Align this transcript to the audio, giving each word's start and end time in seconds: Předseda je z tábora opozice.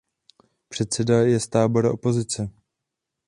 Předseda 0.69 1.21
je 1.21 1.39
z 1.39 1.47
tábora 1.47 1.91
opozice. 1.91 2.49